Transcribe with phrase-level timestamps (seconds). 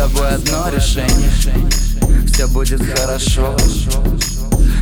[0.00, 1.30] тобой одно решение.
[2.32, 3.54] Все будет хорошо.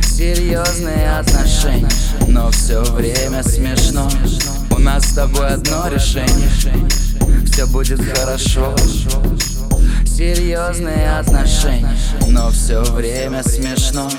[0.01, 1.89] Серьезные отношения.
[2.29, 4.09] Но все время смешно.
[4.71, 6.49] У нас с тобой одно решение.
[7.51, 8.73] Все будет хорошо.
[10.05, 11.97] Серьезные отношения.
[12.29, 14.09] Но все время смешно.